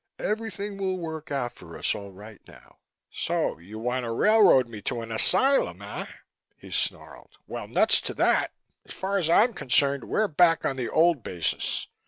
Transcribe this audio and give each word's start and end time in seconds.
Everything 0.17 0.79
will 0.79 0.97
work 0.97 1.29
out 1.31 1.53
for 1.53 1.77
us 1.77 1.93
all 1.93 2.09
right 2.09 2.41
now." 2.47 2.77
"So 3.11 3.59
you 3.59 3.77
want 3.77 4.03
to 4.03 4.11
railroad 4.11 4.67
me 4.67 4.81
to 4.81 5.01
an 5.03 5.11
asylum, 5.11 5.83
eh?" 5.83 6.07
he 6.57 6.71
snarled. 6.71 7.37
"Well, 7.45 7.67
nuts 7.67 8.01
to 8.01 8.15
that! 8.15 8.49
As 8.83 8.95
far 8.95 9.17
as 9.19 9.29
I'm 9.29 9.53
concerned, 9.53 10.05
we're 10.05 10.27
back 10.27 10.65
on 10.65 10.75
the 10.77 10.89
old 10.89 11.21
basis. 11.21 11.85